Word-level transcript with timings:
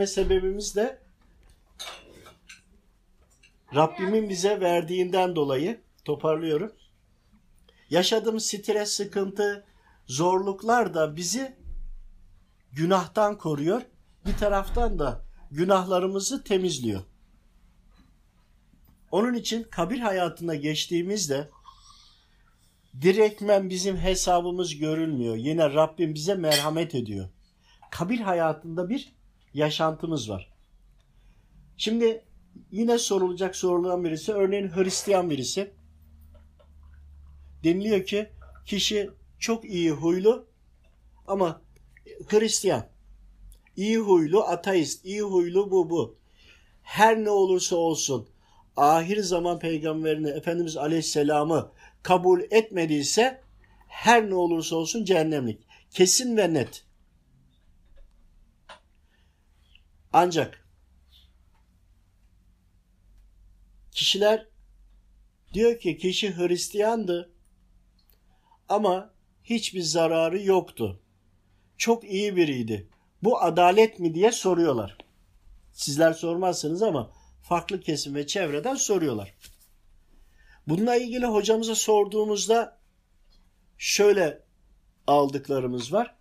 Ve 0.00 0.06
sebebimiz 0.06 0.76
de 0.76 0.98
Rabbimin 3.74 4.28
bize 4.28 4.60
verdiğinden 4.60 5.36
dolayı 5.36 5.80
toparlıyorum. 6.04 6.72
Yaşadığımız 7.90 8.46
stres, 8.46 8.90
sıkıntı, 8.90 9.64
zorluklar 10.06 10.94
da 10.94 11.16
bizi 11.16 11.56
günahtan 12.72 13.38
koruyor. 13.38 13.82
Bir 14.26 14.36
taraftan 14.36 14.98
da 14.98 15.24
günahlarımızı 15.50 16.44
temizliyor. 16.44 17.02
Onun 19.10 19.34
için 19.34 19.62
kabir 19.62 19.98
hayatına 19.98 20.54
geçtiğimizde 20.54 21.50
direktmen 23.02 23.70
bizim 23.70 23.96
hesabımız 23.96 24.76
görülmüyor. 24.76 25.36
Yine 25.36 25.74
Rabbim 25.74 26.14
bize 26.14 26.34
merhamet 26.34 26.94
ediyor. 26.94 27.28
Kabir 27.90 28.20
hayatında 28.20 28.88
bir 28.88 29.19
yaşantımız 29.54 30.30
var. 30.30 30.52
Şimdi 31.76 32.24
yine 32.70 32.98
sorulacak 32.98 33.56
sorulan 33.56 34.04
birisi 34.04 34.32
örneğin 34.32 34.68
Hristiyan 34.68 35.30
birisi 35.30 35.70
deniliyor 37.64 38.04
ki 38.04 38.30
kişi 38.66 39.10
çok 39.38 39.64
iyi 39.64 39.90
huylu 39.90 40.46
ama 41.26 41.62
Hristiyan. 42.26 42.86
iyi 43.76 43.98
huylu 43.98 44.42
ateist, 44.42 45.04
iyi 45.04 45.22
huylu 45.22 45.70
bu 45.70 45.90
bu. 45.90 46.16
Her 46.82 47.24
ne 47.24 47.30
olursa 47.30 47.76
olsun 47.76 48.28
ahir 48.76 49.22
zaman 49.22 49.58
peygamberini 49.58 50.28
Efendimiz 50.28 50.76
Aleyhisselam'ı 50.76 51.72
kabul 52.02 52.40
etmediyse 52.50 53.40
her 53.88 54.30
ne 54.30 54.34
olursa 54.34 54.76
olsun 54.76 55.04
cehennemlik. 55.04 55.60
Kesin 55.90 56.36
ve 56.36 56.54
net. 56.54 56.84
Ancak 60.12 60.66
kişiler 63.92 64.46
diyor 65.54 65.78
ki 65.78 65.98
kişi 65.98 66.36
Hristiyandı 66.36 67.32
ama 68.68 69.14
hiçbir 69.44 69.82
zararı 69.82 70.42
yoktu. 70.42 71.02
Çok 71.76 72.04
iyi 72.04 72.36
biriydi. 72.36 72.88
Bu 73.22 73.42
adalet 73.42 73.98
mi 73.98 74.14
diye 74.14 74.32
soruyorlar. 74.32 74.98
Sizler 75.72 76.12
sormazsınız 76.12 76.82
ama 76.82 77.12
farklı 77.42 77.80
kesim 77.80 78.14
ve 78.14 78.26
çevreden 78.26 78.74
soruyorlar. 78.74 79.34
Bununla 80.66 80.96
ilgili 80.96 81.26
hocamıza 81.26 81.74
sorduğumuzda 81.74 82.78
şöyle 83.78 84.42
aldıklarımız 85.06 85.92
var. 85.92 86.14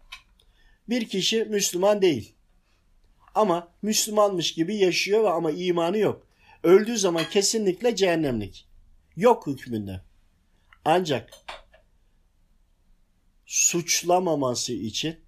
Bir 0.89 1.09
kişi 1.09 1.45
Müslüman 1.45 2.01
değil. 2.01 2.35
Ama 3.35 3.67
Müslümanmış 3.81 4.53
gibi 4.53 4.75
yaşıyor 4.75 5.23
ama 5.23 5.51
imanı 5.51 5.97
yok. 5.97 6.27
Öldüğü 6.63 6.97
zaman 6.97 7.29
kesinlikle 7.29 7.95
cehennemlik. 7.95 8.67
Yok 9.15 9.47
hükmünde. 9.47 10.01
Ancak 10.85 11.33
suçlamaması 13.45 14.73
için 14.73 15.19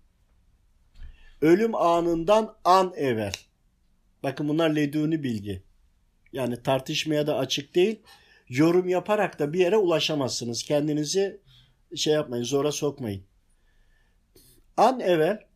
ölüm 1.42 1.76
anından 1.76 2.56
an 2.64 2.94
evvel. 2.96 3.34
Bakın 4.24 4.50
bunlar 4.50 4.70
leduni 4.70 5.24
bilgi. 5.24 5.64
Yani 6.34 6.64
tartışmaya 6.64 7.28
da 7.28 7.38
açık 7.38 7.76
değil. 7.76 8.00
Yorum 8.50 8.90
yaparak 8.90 9.40
da 9.40 9.54
bir 9.54 9.60
yere 9.60 9.78
ulaşamazsınız. 9.78 10.64
Kendinizi 10.64 11.42
şey 11.96 12.14
yapmayın, 12.14 12.44
zora 12.44 12.72
sokmayın. 12.72 13.24
An 14.78 15.00
evvel 15.00 15.51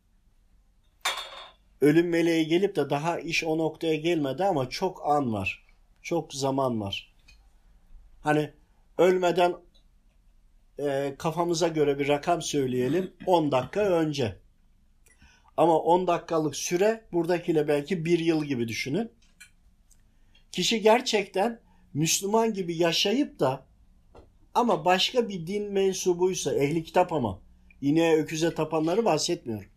ölüm 1.82 2.10
meleği 2.10 2.48
gelip 2.48 2.76
de 2.76 2.90
daha 2.90 3.20
iş 3.20 3.44
o 3.44 3.58
noktaya 3.58 3.96
gelmedi 3.96 4.44
ama 4.44 4.70
çok 4.70 5.02
an 5.06 5.34
var. 5.34 5.66
Çok 6.02 6.34
zaman 6.34 6.82
var. 6.82 7.14
Hani 8.22 8.52
ölmeden 8.98 9.56
e, 10.80 11.16
kafamıza 11.18 11.68
göre 11.68 12.00
bir 12.00 12.08
rakam 12.08 12.42
söyleyelim 12.42 13.14
10 13.26 13.52
dakika 13.52 13.82
önce. 13.82 14.36
Ama 15.58 15.80
10 15.80 16.08
dakikalık 16.08 16.56
süre 16.56 17.06
buradakiyle 17.14 17.68
belki 17.68 18.06
bir 18.06 18.20
yıl 18.20 18.44
gibi 18.44 18.68
düşünün. 18.68 19.12
Kişi 20.52 20.82
gerçekten 20.82 21.60
Müslüman 21.94 22.54
gibi 22.54 22.78
yaşayıp 22.78 23.40
da 23.40 23.66
ama 24.54 24.86
başka 24.86 25.30
bir 25.30 25.48
din 25.48 25.72
mensubuysa 25.72 26.56
ehli 26.56 26.84
kitap 26.84 27.14
ama 27.14 27.42
ineğe 27.82 28.18
öküze 28.18 28.54
tapanları 28.54 29.06
bahsetmiyorum. 29.06 29.70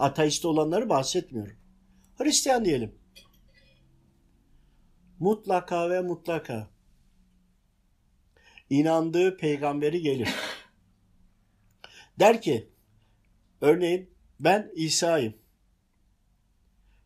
Ateist 0.00 0.44
olanları 0.44 0.88
bahsetmiyorum. 0.88 1.56
Hristiyan 2.16 2.64
diyelim. 2.64 2.94
Mutlaka 5.18 5.90
ve 5.90 6.00
mutlaka 6.00 6.70
inandığı 8.70 9.36
peygamberi 9.36 10.02
gelir. 10.02 10.28
Der 12.18 12.42
ki 12.42 12.70
örneğin 13.60 14.10
ben 14.40 14.72
İsa'yım. 14.74 15.34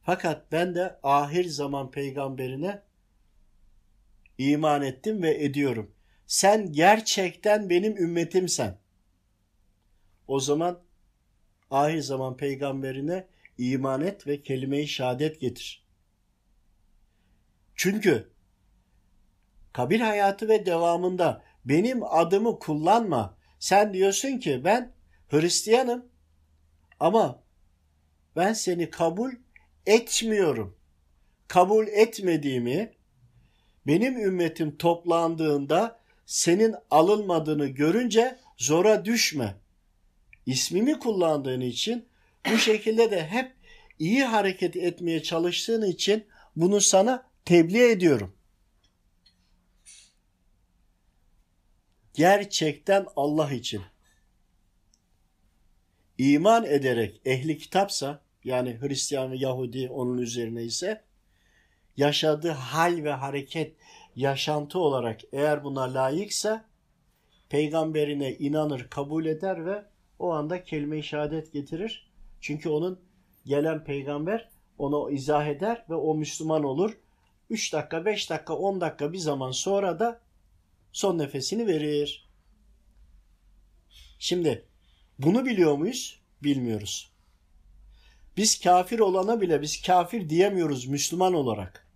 Fakat 0.03 0.53
ben 0.53 0.75
de 0.75 0.99
ahir 1.03 1.45
zaman 1.45 1.91
peygamberine 1.91 2.83
iman 4.39 4.83
ettim 4.83 5.23
ve 5.23 5.45
ediyorum. 5.45 5.95
Sen 6.27 6.73
gerçekten 6.73 7.71
benim 7.71 7.97
ümmetimsen. 7.97 8.79
O 10.29 10.41
zaman 10.41 10.81
ahir 11.75 12.01
zaman 12.01 12.37
peygamberine 12.37 13.27
iman 13.59 14.01
et 14.01 14.27
ve 14.27 14.43
kelime-i 14.43 14.89
şehadet 14.89 15.41
getir. 15.41 15.85
Çünkü 17.75 18.31
kabir 19.73 20.01
hayatı 20.01 20.49
ve 20.49 20.67
devamında 20.67 21.43
benim 21.65 22.03
adımı 22.03 22.59
kullanma. 22.59 23.37
Sen 23.59 23.95
diyorsun 23.95 24.39
ki 24.39 24.61
ben 24.65 24.93
Hristiyanım 25.29 26.09
ama 27.01 27.43
ben 28.37 28.53
seni 28.53 28.91
kabul 28.91 29.33
etmiyorum. 29.87 30.77
Kabul 31.49 31.87
etmediğimi 31.87 32.93
benim 33.87 34.19
ümmetim 34.19 34.77
toplandığında 34.77 36.01
senin 36.27 36.75
alınmadığını 36.91 37.67
görünce 37.67 38.39
zora 38.57 39.05
düşme. 39.05 39.55
İsmimi 40.47 40.99
kullandığın 40.99 41.61
için 41.61 42.09
bu 42.51 42.59
şekilde 42.59 43.11
de 43.11 43.27
hep 43.27 43.53
iyi 43.99 44.25
hareket 44.25 44.77
etmeye 44.77 45.23
çalıştığın 45.23 45.83
için 45.83 46.27
bunu 46.57 46.81
sana 46.81 47.31
tebliğ 47.45 47.91
ediyorum. 47.91 48.37
Gerçekten 52.15 53.07
Allah 53.17 53.53
için 53.53 53.83
iman 56.19 56.65
ederek 56.65 57.21
ehli 57.25 57.59
kitapsa 57.59 58.23
yani 58.45 58.81
Hristiyan 58.81 59.33
ve 59.33 59.37
Yahudi 59.37 59.89
onun 59.89 60.19
üzerine 60.19 60.63
ise 60.63 61.05
yaşadığı 61.97 62.51
hal 62.51 63.05
ve 63.05 63.13
hareket 63.13 63.77
yaşantı 64.17 64.79
olarak 64.79 65.21
eğer 65.33 65.65
buna 65.65 65.95
layıksa 65.95 66.65
peygamberine 67.49 68.33
inanır, 68.35 68.87
kabul 68.91 69.27
eder 69.27 69.67
ve 69.67 69.85
o 70.25 70.33
anda 70.33 70.65
kelime-i 70.65 71.03
şehadet 71.03 71.53
getirir. 71.53 72.11
Çünkü 72.41 72.69
onun 72.69 73.01
gelen 73.47 73.85
peygamber 73.85 74.49
onu 74.79 75.11
izah 75.11 75.47
eder 75.47 75.85
ve 75.91 75.95
o 75.95 76.15
Müslüman 76.15 76.65
olur. 76.65 76.99
3 77.51 77.73
dakika, 77.73 78.05
5 78.05 78.31
dakika, 78.31 78.55
10 78.55 78.81
dakika 78.81 79.13
bir 79.13 79.19
zaman 79.19 79.51
sonra 79.51 79.99
da 79.99 80.21
son 80.93 81.19
nefesini 81.19 81.67
verir. 81.67 82.29
Şimdi 84.19 84.65
bunu 85.19 85.45
biliyor 85.45 85.77
muyuz? 85.77 86.21
Bilmiyoruz. 86.43 87.11
Biz 88.37 88.61
kafir 88.61 88.99
olana 88.99 89.41
bile 89.41 89.63
biz 89.63 89.83
kafir 89.83 90.29
diyemiyoruz 90.29 90.87
Müslüman 90.87 91.35
olarak. 91.35 91.89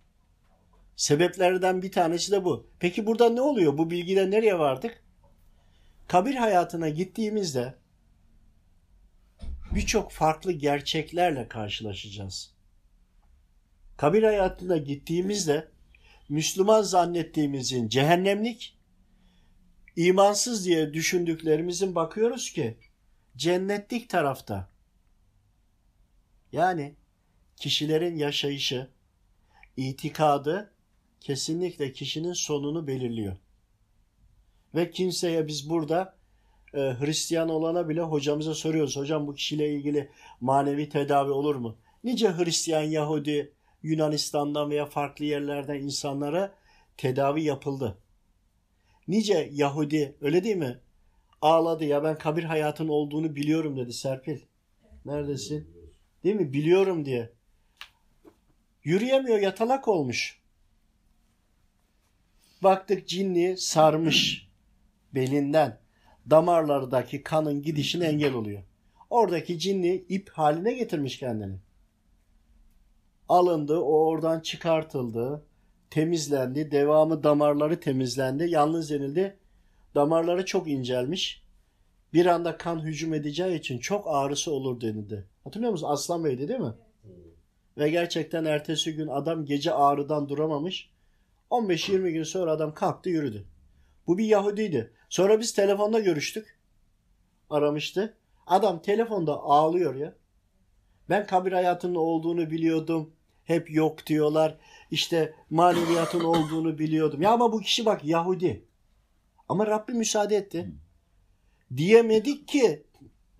Sebeplerden 0.95 1.81
bir 1.81 1.91
tanesi 1.91 2.31
de 2.31 2.45
bu. 2.45 2.67
Peki 2.79 3.05
burada 3.05 3.29
ne 3.29 3.41
oluyor? 3.41 3.77
Bu 3.77 3.91
bilgide 3.91 4.31
nereye 4.31 4.59
vardık? 4.59 5.03
Kabir 6.07 6.35
hayatına 6.35 6.89
gittiğimizde 6.89 7.75
birçok 9.75 10.11
farklı 10.11 10.51
gerçeklerle 10.51 11.47
karşılaşacağız. 11.47 12.53
Kabir 13.97 14.23
hayatına 14.23 14.77
gittiğimizde 14.77 15.71
Müslüman 16.29 16.81
zannettiğimizin 16.81 17.89
cehennemlik, 17.89 18.77
imansız 19.95 20.65
diye 20.65 20.93
düşündüklerimizin 20.93 21.95
bakıyoruz 21.95 22.53
ki 22.53 22.77
cennetlik 23.37 24.09
tarafta. 24.09 24.69
Yani 26.51 26.95
kişilerin 27.55 28.15
yaşayışı, 28.15 28.87
itikadı 29.77 30.73
kesinlikle 31.19 31.91
kişinin 31.93 32.33
sonunu 32.33 32.87
belirliyor. 32.87 33.37
Ve 34.75 34.91
kimseye 34.91 35.47
biz 35.47 35.69
burada 35.69 36.18
e, 36.73 36.77
Hristiyan 36.77 37.49
olana 37.49 37.89
bile 37.89 38.01
hocamıza 38.01 38.53
soruyoruz. 38.53 38.97
Hocam 38.97 39.27
bu 39.27 39.33
kişiyle 39.35 39.73
ilgili 39.73 40.09
manevi 40.41 40.89
tedavi 40.89 41.31
olur 41.31 41.55
mu? 41.55 41.77
Nice 42.03 42.31
Hristiyan, 42.31 42.83
Yahudi, 42.83 43.53
Yunanistan'dan 43.83 44.69
veya 44.69 44.85
farklı 44.85 45.25
yerlerden 45.25 45.75
insanlara 45.75 46.55
tedavi 46.97 47.43
yapıldı. 47.43 47.97
Nice 49.07 49.49
Yahudi 49.51 50.15
öyle 50.21 50.43
değil 50.43 50.55
mi? 50.55 50.79
Ağladı 51.41 51.85
ya 51.85 52.03
ben 52.03 52.17
kabir 52.17 52.43
hayatın 52.43 52.87
olduğunu 52.87 53.35
biliyorum 53.35 53.77
dedi 53.77 53.93
Serpil. 53.93 54.39
Neredesin? 55.05 55.67
Değil 56.23 56.35
mi? 56.35 56.53
Biliyorum 56.53 57.05
diye. 57.05 57.29
Yürüyemiyor 58.83 59.39
yatalak 59.39 59.87
olmuş. 59.87 60.39
Baktık 62.63 63.07
cinli 63.07 63.57
sarmış 63.57 64.49
belinden. 65.13 65.79
Damarlardaki 66.29 67.23
kanın 67.23 67.61
gidişine 67.61 68.05
engel 68.05 68.33
oluyor. 68.33 68.63
Oradaki 69.09 69.59
cinli 69.59 70.05
ip 70.09 70.29
haline 70.29 70.73
getirmiş 70.73 71.19
kendini. 71.19 71.55
Alındı, 73.29 73.79
o 73.79 74.05
oradan 74.05 74.39
çıkartıldı, 74.39 75.45
temizlendi, 75.89 76.71
devamı 76.71 77.23
damarları 77.23 77.79
temizlendi, 77.79 78.49
yalnız 78.49 78.89
denildi. 78.89 79.37
Damarları 79.95 80.45
çok 80.45 80.67
incelmiş. 80.67 81.43
Bir 82.13 82.25
anda 82.25 82.57
kan 82.57 82.79
hücum 82.79 83.13
edeceği 83.13 83.59
için 83.59 83.79
çok 83.79 84.05
ağrısı 84.07 84.51
olur 84.51 84.81
denildi. 84.81 85.25
Hatırlıyor 85.43 85.71
musun? 85.71 85.87
Aslan 85.89 86.23
Bey'di 86.23 86.47
değil 86.47 86.59
mi? 86.59 86.73
Ve 87.77 87.89
gerçekten 87.89 88.45
ertesi 88.45 88.95
gün 88.95 89.07
adam 89.07 89.45
gece 89.45 89.73
ağrıdan 89.73 90.29
duramamış. 90.29 90.89
15-20 91.51 92.09
gün 92.09 92.23
sonra 92.23 92.51
adam 92.51 92.73
kalktı 92.73 93.09
yürüdü. 93.09 93.45
Bu 94.07 94.17
bir 94.17 94.25
Yahudiydi. 94.25 94.91
Sonra 95.09 95.39
biz 95.39 95.53
telefonda 95.53 95.99
görüştük. 95.99 96.59
Aramıştı. 97.49 98.17
Adam 98.47 98.81
telefonda 98.81 99.33
ağlıyor 99.33 99.95
ya. 99.95 100.13
Ben 101.09 101.27
kabir 101.27 101.51
hayatının 101.51 101.95
olduğunu 101.95 102.51
biliyordum. 102.51 103.13
Hep 103.43 103.71
yok 103.71 104.07
diyorlar. 104.07 104.57
İşte 104.91 105.33
maneviyatın 105.49 106.19
olduğunu 106.23 106.79
biliyordum. 106.79 107.21
Ya 107.21 107.31
ama 107.31 107.51
bu 107.51 107.59
kişi 107.59 107.85
bak 107.85 108.05
Yahudi. 108.05 108.65
Ama 109.49 109.67
Rabbi 109.67 109.93
müsaade 109.93 110.35
etti. 110.35 110.71
Diyemedik 111.77 112.47
ki 112.47 112.83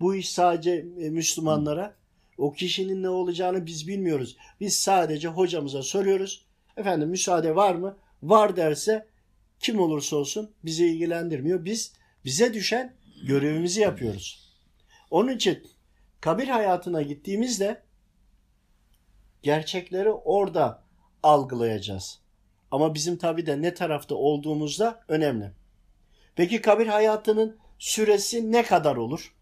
bu 0.00 0.14
iş 0.14 0.30
sadece 0.30 0.86
e, 1.00 1.10
Müslümanlara. 1.10 1.94
O 2.38 2.52
kişinin 2.52 3.02
ne 3.02 3.08
olacağını 3.08 3.66
biz 3.66 3.88
bilmiyoruz. 3.88 4.36
Biz 4.60 4.76
sadece 4.76 5.28
hocamıza 5.28 5.82
soruyoruz. 5.82 6.46
Efendim 6.76 7.08
müsaade 7.08 7.56
var 7.56 7.74
mı? 7.74 7.96
Var 8.22 8.56
derse 8.56 9.06
kim 9.60 9.80
olursa 9.80 10.16
olsun 10.16 10.54
bizi 10.64 10.86
ilgilendirmiyor. 10.86 11.64
Biz 11.64 11.92
bize 12.24 12.54
düşen 12.54 12.96
görevimizi 13.26 13.80
yapıyoruz. 13.80 14.50
Onun 15.10 15.36
için 15.36 15.66
kabir 16.20 16.48
hayatına 16.48 17.02
gittiğimizde 17.02 17.82
gerçekleri 19.42 20.10
orada 20.10 20.84
algılayacağız. 21.22 22.20
Ama 22.70 22.94
bizim 22.94 23.16
tabi 23.16 23.46
de 23.46 23.62
ne 23.62 23.74
tarafta 23.74 24.14
olduğumuzda 24.14 25.04
önemli. 25.08 25.52
Peki 26.36 26.60
kabir 26.60 26.86
hayatının 26.86 27.58
süresi 27.78 28.52
ne 28.52 28.62
kadar 28.62 28.96
olur? 28.96 29.34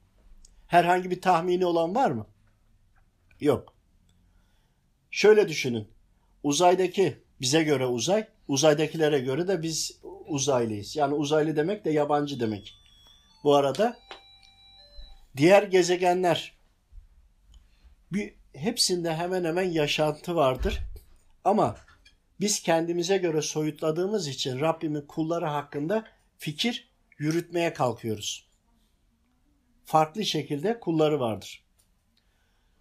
Herhangi 0.67 1.11
bir 1.11 1.21
tahmini 1.21 1.67
olan 1.67 1.95
var 1.95 2.11
mı? 2.11 2.27
Yok. 3.41 3.75
Şöyle 5.11 5.49
düşünün. 5.49 5.89
Uzaydaki 6.43 7.23
bize 7.41 7.63
göre 7.63 7.87
uzay, 7.87 8.29
uzaydakilere 8.49 9.19
göre 9.19 9.49
de 9.49 9.63
biz 9.63 10.01
uzaylıyız. 10.27 10.97
Yani 10.97 11.15
uzaylı 11.15 11.57
demek 11.57 11.85
de 11.85 11.91
yabancı 11.91 12.41
demek. 12.41 12.75
Bu 13.45 13.55
arada 13.55 13.99
diğer 15.37 15.63
gezegenler 15.63 16.59
bir 18.13 18.35
hepsinde 18.53 19.15
hemen 19.15 19.45
hemen 19.45 19.71
yaşantı 19.71 20.37
vardır. 20.37 20.79
Ama 21.45 21.77
biz 22.41 22.63
kendimize 22.63 23.17
göre 23.17 23.43
soyutladığımız 23.43 24.29
için 24.29 24.61
Rabbimin 24.61 25.07
kulları 25.07 25.47
hakkında 25.47 26.05
fikir 26.39 26.91
yürütmeye 27.19 27.73
kalkıyoruz. 27.73 28.49
Farklı 29.85 30.25
şekilde 30.25 30.81
kulları 30.81 31.21
vardır. 31.21 31.65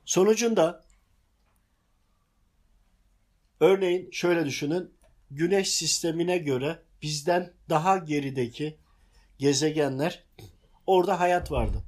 Sonucunda 0.05 0.85
örneğin 3.59 4.11
şöyle 4.11 4.45
düşünün. 4.45 4.96
Güneş 5.31 5.69
sistemine 5.69 6.38
göre 6.38 6.79
bizden 7.01 7.53
daha 7.69 7.97
gerideki 7.97 8.77
gezegenler 9.38 10.24
orada 10.88 11.19
hayat 11.19 11.51
vardı. 11.51 11.83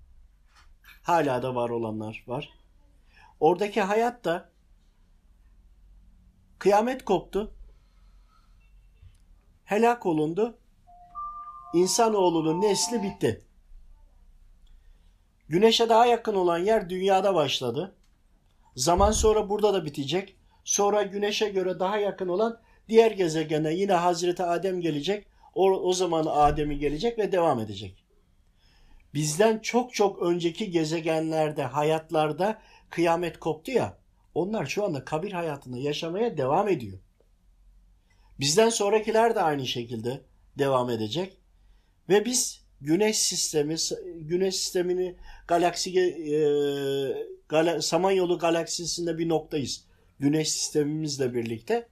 Hala 1.03 1.43
da 1.43 1.55
var 1.55 1.69
olanlar 1.69 2.23
var. 2.27 2.49
Oradaki 3.39 3.81
hayat 3.81 4.25
da 4.25 4.49
kıyamet 6.59 7.05
koptu. 7.05 7.53
Helak 9.65 10.05
olundu. 10.05 10.57
İnsanoğlunun 11.73 12.61
nesli 12.61 13.03
bitti. 13.03 13.45
Güneşe 15.49 15.89
daha 15.89 16.05
yakın 16.05 16.35
olan 16.35 16.57
yer 16.57 16.89
dünyada 16.89 17.35
başladı. 17.35 17.95
Zaman 18.75 19.11
sonra 19.11 19.49
burada 19.49 19.73
da 19.73 19.85
bitecek. 19.85 20.35
Sonra 20.63 21.03
güneşe 21.03 21.49
göre 21.49 21.79
daha 21.79 21.97
yakın 21.97 22.27
olan 22.27 22.61
diğer 22.89 23.11
gezegene 23.11 23.73
yine 23.73 23.93
Hazreti 23.93 24.43
Adem 24.43 24.81
gelecek. 24.81 25.27
O, 25.55 25.71
o 25.71 25.93
zaman 25.93 26.25
Adem'i 26.29 26.79
gelecek 26.79 27.19
ve 27.19 27.31
devam 27.31 27.59
edecek. 27.59 28.03
Bizden 29.13 29.59
çok 29.59 29.93
çok 29.93 30.21
önceki 30.21 30.71
gezegenlerde, 30.71 31.63
hayatlarda 31.63 32.61
kıyamet 32.89 33.39
koptu 33.39 33.71
ya. 33.71 33.97
Onlar 34.35 34.65
şu 34.65 34.85
anda 34.85 35.05
kabir 35.05 35.31
hayatında 35.31 35.77
yaşamaya 35.77 36.37
devam 36.37 36.67
ediyor. 36.67 36.99
Bizden 38.39 38.69
sonrakiler 38.69 39.35
de 39.35 39.41
aynı 39.41 39.67
şekilde 39.67 40.21
devam 40.57 40.89
edecek. 40.89 41.37
Ve 42.09 42.25
biz 42.25 42.61
güneş 42.81 43.17
sistemi, 43.17 43.75
güneş 44.15 44.55
sistemini 44.55 45.15
galaksi 45.47 45.99
e, 45.99 46.39
gala, 47.49 47.81
Samanyolu 47.81 48.39
galaksisinde 48.39 49.17
bir 49.17 49.29
noktayız. 49.29 49.85
Güneş 50.19 50.51
sistemimizle 50.51 51.33
birlikte 51.33 51.87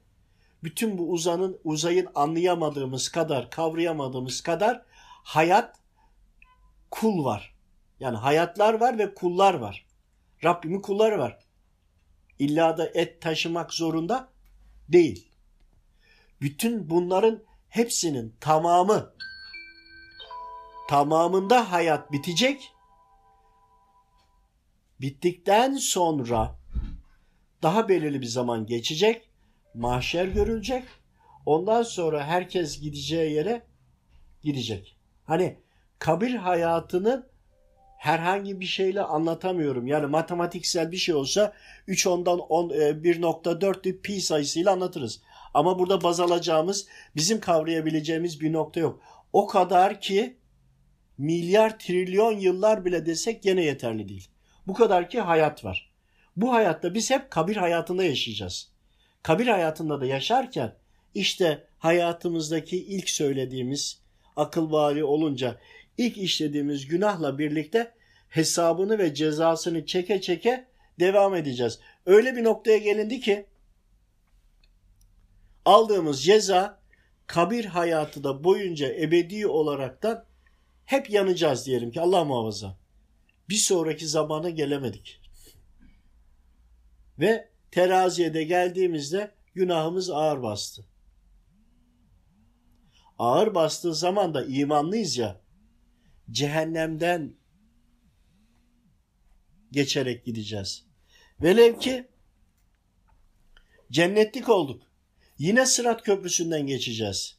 bütün 0.64 0.98
bu 0.98 1.12
uzanın 1.12 1.60
uzayın 1.64 2.08
anlayamadığımız 2.16 3.10
kadar, 3.10 3.50
kavrayamadığımız 3.50 4.42
kadar 4.42 4.82
hayat 5.24 5.80
kul 6.92 7.26
var. 7.26 7.56
Yani 8.00 8.18
hayatlar 8.18 8.74
var 8.74 8.98
ve 8.98 9.14
kullar 9.14 9.54
var. 9.54 9.86
Rabbimin 10.44 10.82
kulları 10.82 11.20
var. 11.20 11.40
İlla 12.40 12.78
da 12.78 12.90
et 12.94 13.22
taşımak 13.22 13.74
zorunda 13.74 14.30
değil. 14.90 15.32
Bütün 16.42 16.90
bunların 16.90 17.44
hepsinin 17.70 18.36
tamamı 18.40 19.14
tamamında 20.90 21.72
hayat 21.72 22.12
bitecek. 22.12 22.74
Bittikten 25.02 25.74
sonra 25.74 26.60
daha 27.64 27.90
belirli 27.90 28.22
bir 28.22 28.26
zaman 28.26 28.66
geçecek. 28.66 29.27
Mahşer 29.78 30.26
görülecek. 30.26 30.84
Ondan 31.46 31.84
sonra 31.84 32.26
herkes 32.26 32.82
gideceği 32.82 33.34
yere 33.34 33.62
gidecek. 34.44 34.98
Hani 35.24 35.60
kabir 36.00 36.34
hayatının 36.34 37.26
herhangi 37.98 38.60
bir 38.60 38.66
şeyle 38.66 39.02
anlatamıyorum. 39.02 39.88
Yani 39.88 40.06
matematiksel 40.06 40.92
bir 40.92 40.98
şey 40.98 41.16
olsa 41.16 41.54
3 41.88 42.08
ondan 42.08 42.40
10, 42.40 42.70
1.4 42.70 43.90
e, 43.90 44.02
pi 44.02 44.22
sayısıyla 44.22 44.72
anlatırız. 44.72 45.22
Ama 45.54 45.80
burada 45.80 46.04
baz 46.04 46.20
alacağımız, 46.20 46.88
bizim 47.16 47.40
kavrayabileceğimiz 47.40 48.42
bir 48.42 48.54
nokta 48.54 48.80
yok. 48.80 49.02
O 49.34 49.48
kadar 49.48 50.02
ki 50.02 50.38
milyar 51.18 51.80
trilyon 51.80 52.32
yıllar 52.32 52.86
bile 52.86 53.06
desek 53.06 53.44
gene 53.44 53.64
yeterli 53.64 54.10
değil. 54.10 54.28
Bu 54.68 54.74
kadar 54.74 55.10
ki 55.10 55.22
hayat 55.22 55.66
var. 55.66 55.92
Bu 56.36 56.54
hayatta 56.54 56.94
biz 56.94 57.12
hep 57.12 57.32
kabir 57.32 57.56
hayatında 57.56 58.04
yaşayacağız. 58.04 58.77
Kabir 59.24 59.48
hayatında 59.48 60.02
da 60.02 60.06
yaşarken 60.06 60.76
işte 61.14 61.68
hayatımızdaki 61.80 62.86
ilk 62.86 63.10
söylediğimiz 63.10 64.02
akıl 64.36 64.72
bali 64.72 65.04
olunca 65.04 65.60
ilk 65.98 66.18
işlediğimiz 66.18 66.88
günahla 66.88 67.40
birlikte 67.40 67.94
hesabını 68.30 68.98
ve 68.98 69.14
cezasını 69.14 69.86
çeke 69.86 70.22
çeke 70.22 70.68
devam 71.00 71.36
edeceğiz. 71.36 71.80
Öyle 72.06 72.36
bir 72.36 72.44
noktaya 72.44 72.78
gelindi 72.78 73.20
ki 73.20 73.46
aldığımız 75.66 76.24
ceza 76.24 76.80
kabir 77.28 77.66
hayatı 77.66 78.24
da 78.24 78.44
boyunca 78.44 78.94
ebedi 78.94 79.48
olaraktan 79.48 80.26
hep 80.86 81.10
yanacağız 81.10 81.66
diyelim 81.66 81.92
ki 81.92 82.02
Allah 82.02 82.24
muhafaza. 82.24 82.78
Bir 83.50 83.56
sonraki 83.56 84.08
zamana 84.08 84.50
gelemedik. 84.50 85.22
Ve 87.20 87.50
teraziye 87.78 88.34
de 88.34 88.44
geldiğimizde 88.44 89.32
günahımız 89.56 90.10
ağır 90.10 90.44
bastı. 90.44 90.86
Ağır 93.20 93.56
bastığı 93.56 93.96
zaman 93.96 94.34
da 94.34 94.46
imanlıyız 94.46 95.18
ya 95.18 95.42
cehennemden 96.32 97.34
geçerek 99.72 100.26
gideceğiz. 100.26 100.86
Velev 101.42 101.80
ki 101.80 102.08
Cennetlik 103.92 104.50
olduk. 104.50 104.84
Yine 105.38 105.66
Sırat 105.66 106.04
Köprüsü'nden 106.04 106.68
geçeceğiz. 106.68 107.38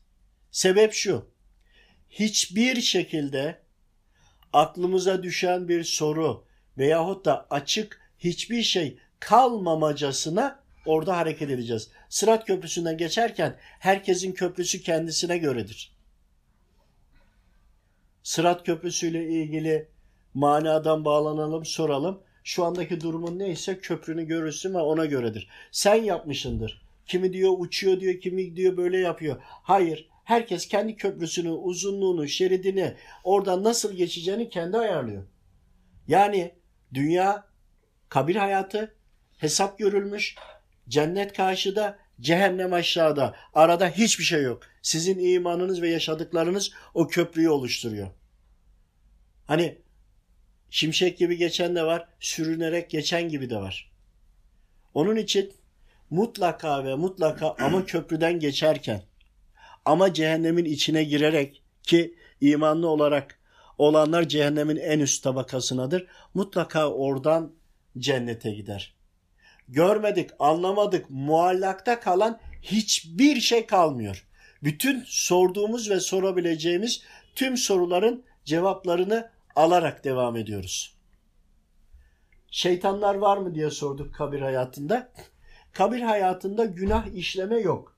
Sebep 0.50 0.92
şu. 0.92 1.30
Hiçbir 2.10 2.80
şekilde 2.80 3.62
aklımıza 4.52 5.22
düşen 5.22 5.68
bir 5.68 5.84
soru 5.84 6.44
veyahut 6.78 7.24
da 7.24 7.46
açık 7.50 8.00
hiçbir 8.18 8.62
şey 8.62 8.98
kalmamacasına 9.20 10.60
orada 10.86 11.16
hareket 11.16 11.50
edeceğiz. 11.50 11.90
Sırat 12.08 12.46
Köprüsü'nden 12.46 12.96
geçerken 12.96 13.56
herkesin 13.58 14.32
köprüsü 14.32 14.82
kendisine 14.82 15.38
göredir. 15.38 15.92
Sırat 18.22 18.66
Köprüsü 18.66 19.06
ile 19.06 19.28
ilgili 19.28 19.88
manadan 20.34 21.04
bağlanalım, 21.04 21.64
soralım. 21.64 22.20
Şu 22.44 22.64
andaki 22.64 23.00
durumun 23.00 23.38
neyse 23.38 23.78
köprünü 23.78 24.24
görürsün 24.24 24.74
ve 24.74 24.78
ona 24.78 25.06
göredir. 25.06 25.48
Sen 25.72 25.94
yapmışındır. 25.94 26.82
Kimi 27.06 27.32
diyor 27.32 27.52
uçuyor 27.58 28.00
diyor, 28.00 28.20
kimi 28.20 28.56
diyor 28.56 28.76
böyle 28.76 28.98
yapıyor. 28.98 29.36
Hayır, 29.42 30.08
herkes 30.24 30.68
kendi 30.68 30.96
köprüsünü, 30.96 31.50
uzunluğunu, 31.50 32.28
şeridini, 32.28 32.94
oradan 33.24 33.64
nasıl 33.64 33.92
geçeceğini 33.92 34.48
kendi 34.48 34.78
ayarlıyor. 34.78 35.24
Yani 36.08 36.54
dünya, 36.94 37.44
kabir 38.08 38.36
hayatı, 38.36 38.94
hesap 39.38 39.78
görülmüş, 39.78 40.36
cennet 40.88 41.32
karşıda, 41.32 41.98
cehennem 42.20 42.72
aşağıda. 42.72 43.36
Arada 43.54 43.88
hiçbir 43.88 44.24
şey 44.24 44.42
yok. 44.42 44.62
Sizin 44.82 45.18
imanınız 45.18 45.82
ve 45.82 45.88
yaşadıklarınız 45.88 46.70
o 46.94 47.08
köprüyü 47.08 47.48
oluşturuyor. 47.48 48.08
Hani 49.46 49.78
şimşek 50.70 51.18
gibi 51.18 51.36
geçen 51.36 51.76
de 51.76 51.82
var, 51.82 52.08
sürünerek 52.20 52.90
geçen 52.90 53.28
gibi 53.28 53.50
de 53.50 53.56
var. 53.56 53.90
Onun 54.94 55.16
için 55.16 55.52
mutlaka 56.10 56.84
ve 56.84 56.94
mutlaka 56.94 57.54
ama 57.58 57.84
köprüden 57.84 58.40
geçerken 58.40 59.02
ama 59.84 60.14
cehennemin 60.14 60.64
içine 60.64 61.04
girerek 61.04 61.62
ki 61.82 62.14
imanlı 62.40 62.88
olarak 62.88 63.38
olanlar 63.78 64.28
cehennemin 64.28 64.76
en 64.76 65.00
üst 65.00 65.22
tabakasınadır. 65.22 66.06
Mutlaka 66.34 66.90
oradan 66.90 67.52
cennete 67.98 68.50
gider. 68.50 68.97
Görmedik, 69.68 70.30
anlamadık, 70.38 71.10
muallakta 71.10 72.00
kalan 72.00 72.40
hiçbir 72.62 73.40
şey 73.40 73.66
kalmıyor. 73.66 74.26
Bütün 74.62 75.04
sorduğumuz 75.06 75.90
ve 75.90 76.00
sorabileceğimiz 76.00 77.02
tüm 77.34 77.56
soruların 77.56 78.24
cevaplarını 78.44 79.30
alarak 79.56 80.04
devam 80.04 80.36
ediyoruz. 80.36 80.96
Şeytanlar 82.50 83.14
var 83.14 83.36
mı 83.36 83.54
diye 83.54 83.70
sorduk 83.70 84.14
kabir 84.14 84.40
hayatında. 84.40 85.12
Kabir 85.72 86.00
hayatında 86.00 86.64
günah 86.64 87.06
işleme 87.06 87.58
yok. 87.58 87.96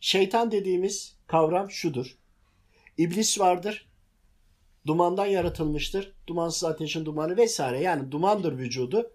Şeytan 0.00 0.50
dediğimiz 0.50 1.16
kavram 1.26 1.70
şudur. 1.70 2.16
İblis 2.98 3.40
vardır. 3.40 3.88
Dumandan 4.86 5.26
yaratılmıştır. 5.26 6.12
Dumansız 6.26 6.64
ateşin 6.64 7.04
dumanı 7.04 7.36
vesaire. 7.36 7.80
Yani 7.80 8.12
dumandır 8.12 8.58
vücudu. 8.58 9.10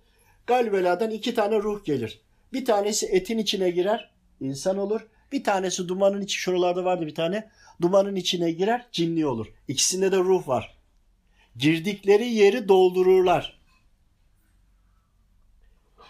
Galbeladan 0.52 1.12
iki 1.12 1.34
tane 1.34 1.56
ruh 1.56 1.86
gelir. 1.86 2.22
Bir 2.54 2.66
tanesi 2.66 3.06
etin 3.06 3.38
içine 3.38 3.70
girer. 3.70 4.12
insan 4.42 4.78
olur. 4.78 5.08
Bir 5.32 5.44
tanesi 5.44 5.88
dumanın 5.88 6.22
içi 6.22 6.38
şuralarda 6.38 6.86
vardı 6.86 7.08
bir 7.08 7.16
tane. 7.16 7.50
Dumanın 7.82 8.16
içine 8.16 8.52
girer 8.52 8.88
cinli 8.92 9.26
olur. 9.26 9.48
İkisinde 9.68 10.12
de 10.12 10.18
ruh 10.18 10.48
var. 10.48 10.78
Girdikleri 11.56 12.30
yeri 12.30 12.68
doldururlar. 12.68 13.62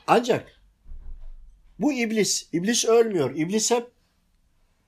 Ancak 0.07 0.61
bu 1.79 1.93
iblis, 1.93 2.49
iblis 2.53 2.85
ölmüyor. 2.85 3.35
İblis 3.35 3.71
hep 3.71 3.91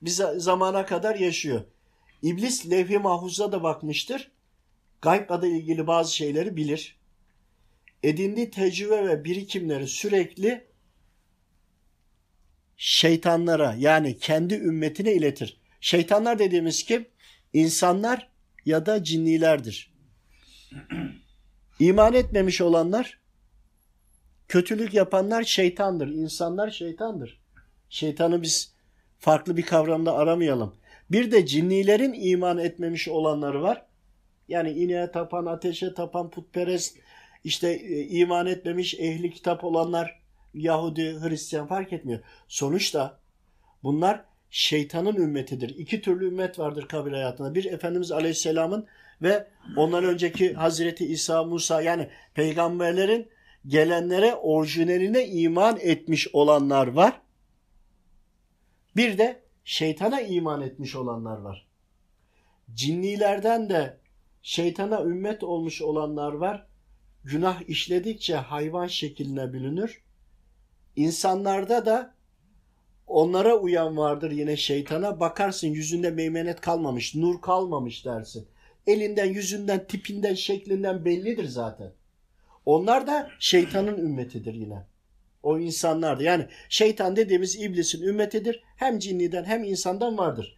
bir 0.02 0.10
zamana 0.36 0.86
kadar 0.86 1.16
yaşıyor. 1.16 1.64
İblis 2.22 2.70
levh-i 2.70 2.98
mahfuza 2.98 3.52
da 3.52 3.62
bakmıştır. 3.62 4.30
Gaybla 5.02 5.42
da 5.42 5.46
ilgili 5.46 5.86
bazı 5.86 6.14
şeyleri 6.14 6.56
bilir. 6.56 7.03
Edindiği 8.04 8.50
tecrübe 8.50 9.08
ve 9.08 9.24
birikimleri 9.24 9.86
sürekli 9.86 10.64
şeytanlara 12.76 13.74
yani 13.78 14.18
kendi 14.18 14.54
ümmetine 14.54 15.12
iletir. 15.12 15.60
Şeytanlar 15.80 16.38
dediğimiz 16.38 16.82
kim? 16.82 17.06
İnsanlar 17.52 18.28
ya 18.64 18.86
da 18.86 19.04
cinnilerdir. 19.04 19.94
İman 21.78 22.14
etmemiş 22.14 22.60
olanlar, 22.60 23.18
kötülük 24.48 24.94
yapanlar 24.94 25.42
şeytandır. 25.42 26.08
İnsanlar 26.08 26.70
şeytandır. 26.70 27.40
Şeytanı 27.88 28.42
biz 28.42 28.74
farklı 29.18 29.56
bir 29.56 29.62
kavramda 29.62 30.14
aramayalım. 30.14 30.76
Bir 31.10 31.30
de 31.30 31.46
cinnilerin 31.46 32.12
iman 32.12 32.58
etmemiş 32.58 33.08
olanları 33.08 33.62
var. 33.62 33.86
Yani 34.48 34.70
ineğe 34.70 35.10
tapan, 35.10 35.46
ateşe 35.46 35.94
tapan, 35.94 36.30
putperest, 36.30 36.98
işte 37.44 37.68
e, 37.68 38.02
iman 38.02 38.46
etmemiş 38.46 38.94
ehli 38.94 39.30
kitap 39.30 39.64
olanlar, 39.64 40.20
Yahudi, 40.54 41.20
Hristiyan 41.20 41.66
fark 41.66 41.92
etmiyor. 41.92 42.20
Sonuçta 42.48 43.18
bunlar 43.82 44.24
şeytanın 44.50 45.16
ümmetidir. 45.16 45.78
İki 45.78 46.00
türlü 46.00 46.26
ümmet 46.26 46.58
vardır 46.58 46.88
kabir 46.88 47.12
hayatında. 47.12 47.54
Bir 47.54 47.64
Efendimiz 47.64 48.12
Aleyhisselam'ın 48.12 48.86
ve 49.22 49.48
ondan 49.76 50.04
önceki 50.04 50.54
Hazreti 50.54 51.06
İsa, 51.06 51.44
Musa 51.44 51.82
yani 51.82 52.08
peygamberlerin 52.34 53.28
gelenlere 53.66 54.34
orijinaline 54.34 55.26
iman 55.26 55.78
etmiş 55.80 56.28
olanlar 56.32 56.86
var. 56.86 57.20
Bir 58.96 59.18
de 59.18 59.42
şeytana 59.64 60.20
iman 60.20 60.62
etmiş 60.62 60.96
olanlar 60.96 61.38
var. 61.38 61.66
Cinnilerden 62.74 63.68
de 63.68 63.98
şeytana 64.42 65.02
ümmet 65.02 65.44
olmuş 65.44 65.82
olanlar 65.82 66.32
var. 66.32 66.66
Günah 67.24 67.68
işledikçe 67.68 68.34
hayvan 68.34 68.86
şekline 68.86 69.52
bürünür. 69.52 70.02
İnsanlarda 70.96 71.86
da 71.86 72.14
onlara 73.06 73.56
uyan 73.56 73.96
vardır 73.96 74.30
yine 74.30 74.56
şeytana. 74.56 75.20
Bakarsın 75.20 75.68
yüzünde 75.68 76.10
meymenet 76.10 76.60
kalmamış, 76.60 77.14
nur 77.14 77.40
kalmamış 77.40 78.04
dersin. 78.04 78.46
Elinden, 78.86 79.26
yüzünden, 79.26 79.86
tipinden, 79.86 80.34
şeklinden 80.34 81.04
bellidir 81.04 81.44
zaten. 81.44 81.92
Onlar 82.66 83.06
da 83.06 83.30
şeytanın 83.38 83.98
ümmetidir 83.98 84.54
yine. 84.54 84.86
O 85.42 85.58
insanlar 85.58 86.18
da. 86.18 86.22
Yani 86.22 86.46
şeytan 86.68 87.16
dediğimiz 87.16 87.56
iblisin 87.56 88.02
ümmetidir. 88.02 88.62
Hem 88.76 88.98
cinniden 88.98 89.44
hem 89.44 89.64
insandan 89.64 90.18
vardır. 90.18 90.56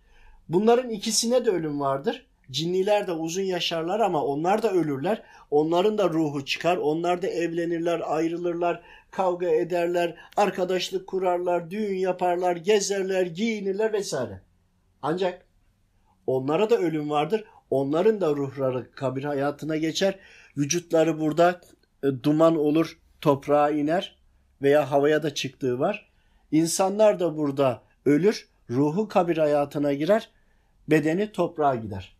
Bunların 0.48 0.90
ikisine 0.90 1.44
de 1.44 1.50
ölüm 1.50 1.80
vardır. 1.80 2.26
Cinniler 2.50 3.06
de 3.06 3.12
uzun 3.12 3.42
yaşarlar 3.42 4.00
ama 4.00 4.24
onlar 4.24 4.62
da 4.62 4.72
ölürler. 4.72 5.22
Onların 5.50 5.98
da 5.98 6.08
ruhu 6.08 6.44
çıkar. 6.44 6.76
Onlar 6.76 7.22
da 7.22 7.26
evlenirler, 7.26 8.02
ayrılırlar, 8.06 8.82
kavga 9.10 9.48
ederler, 9.48 10.14
arkadaşlık 10.36 11.06
kurarlar, 11.06 11.70
düğün 11.70 11.96
yaparlar, 11.96 12.56
gezerler, 12.56 13.26
giyinirler 13.26 13.92
vesaire. 13.92 14.40
Ancak 15.02 15.46
onlara 16.26 16.70
da 16.70 16.76
ölüm 16.76 17.10
vardır. 17.10 17.44
Onların 17.70 18.20
da 18.20 18.30
ruhları 18.30 18.90
kabir 18.90 19.24
hayatına 19.24 19.76
geçer. 19.76 20.18
Vücutları 20.56 21.20
burada 21.20 21.60
e, 22.02 22.08
duman 22.22 22.56
olur, 22.56 22.98
toprağa 23.20 23.70
iner 23.70 24.16
veya 24.62 24.90
havaya 24.90 25.22
da 25.22 25.34
çıktığı 25.34 25.78
var. 25.78 26.08
İnsanlar 26.52 27.20
da 27.20 27.36
burada 27.36 27.82
ölür, 28.06 28.48
ruhu 28.70 29.08
kabir 29.08 29.38
hayatına 29.38 29.92
girer, 29.92 30.30
bedeni 30.88 31.32
toprağa 31.32 31.74
gider. 31.74 32.15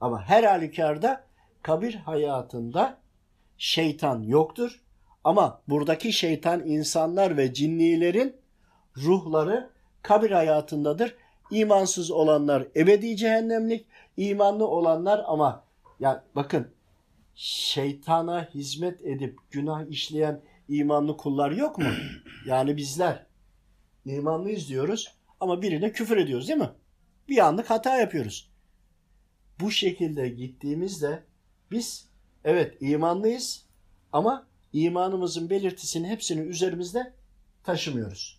Ama 0.00 0.22
her 0.22 0.44
halükarda 0.44 1.24
kabir 1.62 1.94
hayatında 1.94 2.98
şeytan 3.58 4.22
yoktur. 4.22 4.80
Ama 5.24 5.62
buradaki 5.68 6.12
şeytan 6.12 6.66
insanlar 6.66 7.36
ve 7.36 7.54
cinnilerin 7.54 8.36
ruhları 8.96 9.70
kabir 10.02 10.30
hayatındadır. 10.30 11.14
İmansız 11.50 12.10
olanlar 12.10 12.66
ebedi 12.76 13.16
cehennemlik, 13.16 13.86
imanlı 14.16 14.66
olanlar 14.66 15.24
ama 15.26 15.64
ya 16.00 16.24
bakın 16.36 16.68
şeytana 17.34 18.48
hizmet 18.54 19.00
edip 19.04 19.38
günah 19.50 19.90
işleyen 19.90 20.40
imanlı 20.68 21.16
kullar 21.16 21.50
yok 21.50 21.78
mu? 21.78 21.88
Yani 22.46 22.76
bizler 22.76 23.26
imanlıyız 24.04 24.68
diyoruz 24.68 25.14
ama 25.40 25.62
birine 25.62 25.92
küfür 25.92 26.16
ediyoruz 26.16 26.48
değil 26.48 26.58
mi? 26.58 26.70
Bir 27.28 27.38
anlık 27.38 27.70
hata 27.70 27.96
yapıyoruz. 27.96 28.50
Bu 29.60 29.70
şekilde 29.70 30.28
gittiğimizde 30.28 31.22
biz 31.70 32.08
evet 32.44 32.76
imanlıyız 32.80 33.66
ama 34.12 34.46
imanımızın 34.72 35.50
belirtisini 35.50 36.08
hepsini 36.08 36.40
üzerimizde 36.40 37.12
taşımıyoruz. 37.64 38.38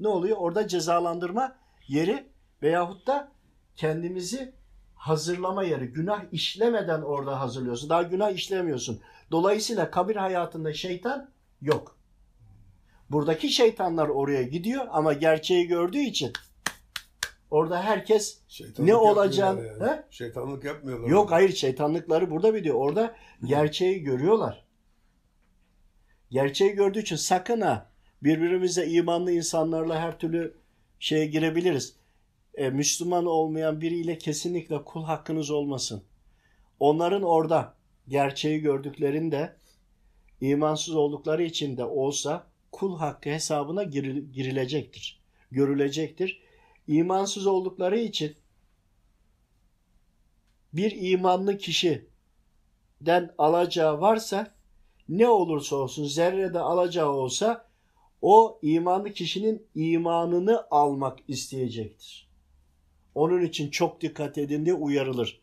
Ne 0.00 0.08
oluyor? 0.08 0.36
Orada 0.36 0.68
cezalandırma 0.68 1.56
yeri 1.88 2.24
veyahut 2.62 3.06
da 3.06 3.32
kendimizi 3.76 4.52
hazırlama 4.94 5.64
yeri. 5.64 5.86
Günah 5.86 6.24
işlemeden 6.32 7.02
orada 7.02 7.40
hazırlıyorsun. 7.40 7.90
Daha 7.90 8.02
günah 8.02 8.30
işlemiyorsun. 8.30 9.00
Dolayısıyla 9.30 9.90
kabir 9.90 10.16
hayatında 10.16 10.72
şeytan 10.72 11.30
yok. 11.60 11.96
Buradaki 13.10 13.48
şeytanlar 13.48 14.08
oraya 14.08 14.42
gidiyor 14.42 14.86
ama 14.90 15.12
gerçeği 15.12 15.66
gördüğü 15.66 16.00
için 16.00 16.32
orada 17.52 17.82
herkes 17.82 18.38
Şeytanlık 18.48 18.88
ne 18.88 18.96
olacağını 18.96 19.66
yani. 19.66 19.84
He? 19.84 20.02
Şeytanlık 20.10 20.64
yapmıyorlar. 20.64 21.08
Yok 21.08 21.30
hayır 21.30 21.52
şeytanlıkları 21.52 22.30
burada 22.30 22.54
biliyor. 22.54 22.74
Orada 22.74 23.14
gerçeği 23.44 24.02
görüyorlar. 24.02 24.64
Gerçeği 26.30 26.72
gördüğü 26.72 27.00
için 27.00 27.16
sakın 27.16 27.60
ha 27.60 27.90
birbirimize 28.22 28.86
imanlı 28.86 29.32
insanlarla 29.32 30.00
her 30.00 30.18
türlü 30.18 30.54
şeye 30.98 31.26
girebiliriz. 31.26 31.96
E, 32.54 32.70
Müslüman 32.70 33.26
olmayan 33.26 33.80
biriyle 33.80 34.18
kesinlikle 34.18 34.84
kul 34.84 35.04
hakkınız 35.04 35.50
olmasın. 35.50 36.02
Onların 36.80 37.22
orada 37.22 37.74
gerçeği 38.08 38.60
gördüklerinde 38.60 39.56
imansız 40.40 40.94
oldukları 40.94 41.42
için 41.42 41.76
de 41.76 41.84
olsa 41.84 42.46
kul 42.72 42.98
hakkı 42.98 43.30
hesabına 43.30 43.82
giril- 43.82 44.32
girilecektir. 44.32 45.20
Görülecektir. 45.50 46.42
İmansız 46.88 47.46
oldukları 47.46 47.98
için 47.98 48.36
bir 50.72 50.96
imanlı 51.12 51.58
kişiden 51.58 53.34
alacağı 53.38 54.00
varsa 54.00 54.54
ne 55.08 55.28
olursa 55.28 55.76
olsun 55.76 56.04
zerrede 56.04 56.58
alacağı 56.58 57.10
olsa 57.10 57.66
o 58.22 58.58
imanlı 58.62 59.12
kişinin 59.12 59.66
imanını 59.74 60.66
almak 60.70 61.18
isteyecektir. 61.28 62.28
Onun 63.14 63.42
için 63.42 63.70
çok 63.70 64.00
dikkat 64.00 64.38
edin 64.38 64.64
diye 64.64 64.74
uyarılır. 64.74 65.40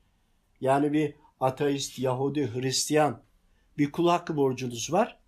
Yani 0.61 0.93
bir 0.93 1.15
ateist, 1.39 1.99
Yahudi, 1.99 2.53
Hristiyan 2.53 3.21
bir 3.77 3.91
kul 3.91 4.07
hakkı 4.07 4.37
borcunuz 4.37 4.93
var. 4.93 5.19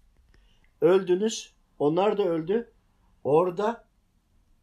Öldünüz, 0.82 1.54
onlar 1.80 2.18
da 2.18 2.24
öldü. 2.24 2.72
Orada 3.24 3.86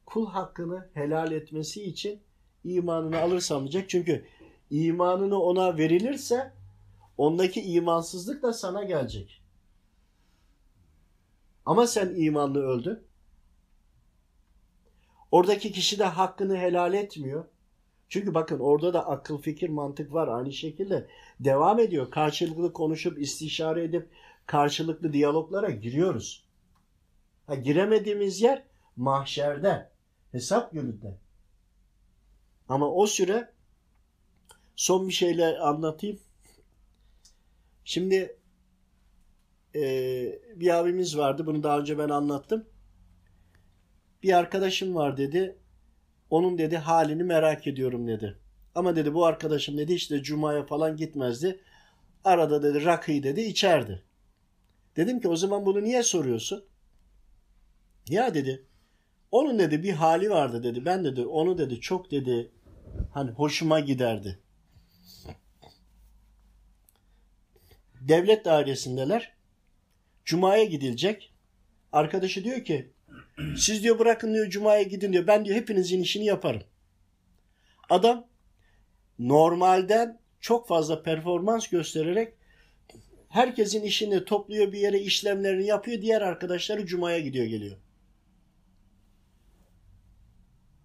kul 0.09 0.27
hakkını 0.27 0.89
helal 0.95 1.33
etmesi 1.33 1.85
için 1.85 2.21
imanını 2.65 3.21
alırsam 3.21 3.61
diyecek. 3.61 3.91
Çünkü 3.91 4.27
imanını 4.71 5.41
ona 5.43 5.79
verilirse 5.79 6.53
ondaki 7.19 7.63
imansızlık 7.63 8.43
da 8.43 8.53
sana 8.53 8.85
gelecek. 8.85 9.43
Ama 11.67 11.87
sen 11.87 12.15
imanlı 12.17 12.63
öldün. 12.63 12.99
Oradaki 15.31 15.73
kişi 15.73 15.99
de 15.99 16.05
hakkını 16.05 16.57
helal 16.57 16.95
etmiyor. 16.95 17.45
Çünkü 18.09 18.35
bakın 18.35 18.59
orada 18.59 18.95
da 18.95 19.09
akıl, 19.09 19.39
fikir, 19.39 19.69
mantık 19.69 20.13
var. 20.13 20.29
Aynı 20.29 20.53
şekilde 20.53 21.07
devam 21.41 21.79
ediyor. 21.79 22.11
Karşılıklı 22.11 22.73
konuşup, 22.73 23.19
istişare 23.19 23.85
edip 23.85 24.09
karşılıklı 24.47 25.13
diyaloglara 25.13 25.71
giriyoruz. 25.71 26.45
Ha, 27.47 27.55
giremediğimiz 27.55 28.43
yer 28.43 28.63
mahşerde, 28.97 29.98
hesap 30.33 30.73
gününde. 30.73 31.19
Ama 32.69 32.91
o 32.91 33.07
süre 33.07 33.53
son 34.77 35.09
bir 35.09 35.13
şeyle 35.13 35.59
anlatayım. 35.59 36.21
Şimdi 37.85 38.37
e, 39.75 39.83
bir 40.57 40.79
abimiz 40.79 41.19
vardı. 41.19 41.47
Bunu 41.47 41.63
daha 41.63 41.79
önce 41.79 41.99
ben 41.99 42.09
anlattım. 42.09 42.65
Bir 44.23 44.33
arkadaşım 44.33 44.95
var 44.95 45.17
dedi. 45.17 45.59
Onun 46.31 46.59
dedi 46.59 46.77
halini 46.77 47.25
merak 47.25 47.67
ediyorum 47.67 48.09
dedi. 48.09 48.39
Ama 48.75 48.97
dedi 48.97 49.15
bu 49.15 49.25
arkadaşım 49.25 49.79
dedi 49.79 49.93
işte 49.93 50.23
cumaya 50.23 50.67
falan 50.67 50.97
gitmezdi. 50.97 51.61
Arada 52.25 52.63
dedi 52.63 52.85
rakıyı 52.85 53.23
dedi 53.23 53.41
içerdi. 53.41 54.03
Dedim 54.97 55.21
ki 55.21 55.29
o 55.29 55.37
zaman 55.37 55.67
bunu 55.67 55.85
niye 55.85 56.03
soruyorsun? 56.03 56.65
Ya 58.09 58.35
dedi 58.35 58.68
onun 59.31 59.59
dedi 59.59 59.83
bir 59.83 59.93
hali 59.93 60.31
vardı 60.31 60.63
dedi. 60.63 60.85
Ben 60.85 61.05
dedi 61.05 61.27
onu 61.27 61.59
dedi 61.59 61.81
çok 61.81 62.11
dedi 62.11 62.51
hani 63.13 63.31
hoşuma 63.31 63.81
giderdi. 63.81 64.39
Devlet 68.01 68.45
dairesindeler. 68.45 69.33
Cuma'ya 70.25 70.65
gidilecek. 70.65 71.33
Arkadaşı 71.93 72.45
diyor 72.45 72.65
ki 72.65 72.93
siz 73.57 73.83
diyor 73.83 73.99
bırakın 73.99 74.35
diyor 74.35 74.51
Cuma'ya 74.51 74.83
gidin 74.83 75.13
diyor. 75.13 75.27
Ben 75.27 75.45
diyor 75.45 75.57
hepinizin 75.57 76.03
işini 76.03 76.25
yaparım. 76.25 76.63
Adam 77.91 78.27
normalden 79.19 80.21
çok 80.41 80.69
fazla 80.69 81.03
performans 81.03 81.69
göstererek 81.69 82.35
herkesin 83.29 83.83
işini 83.83 84.25
topluyor 84.25 84.73
bir 84.73 84.79
yere 84.79 85.01
işlemlerini 85.01 85.67
yapıyor. 85.67 86.03
Diğer 86.03 86.23
arkadaşları 86.23 86.87
Cuma'ya 86.87 87.19
gidiyor 87.19 87.47
geliyor. 87.47 87.77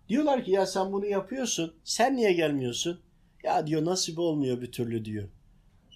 Diyorlar 0.09 0.43
ki 0.43 0.51
ya 0.51 0.65
sen 0.65 0.91
bunu 0.91 1.05
yapıyorsun. 1.05 1.73
Sen 1.83 2.15
niye 2.15 2.33
gelmiyorsun? 2.33 2.99
Ya 3.43 3.67
diyor 3.67 3.85
nasip 3.85 4.19
olmuyor 4.19 4.61
bir 4.61 4.71
türlü 4.71 5.05
diyor. 5.05 5.29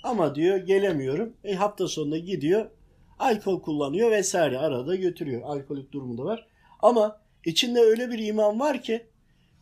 Ama 0.04 0.36
diyor 0.36 0.58
gelemiyorum. 0.58 1.34
E 1.44 1.56
hafta 1.56 1.88
sonunda 1.88 2.18
gidiyor. 2.18 2.70
Alkol 3.20 3.62
kullanıyor 3.62 4.12
vesaire. 4.12 4.58
Arada 4.58 4.96
götürüyor. 4.96 5.42
Alkolik 5.42 5.92
durumu 5.92 6.18
da 6.18 6.26
var. 6.26 6.48
Ama 6.80 7.22
içinde 7.46 7.80
öyle 7.80 8.12
bir 8.12 8.20
iman 8.20 8.60
var 8.60 8.82
ki 8.82 9.06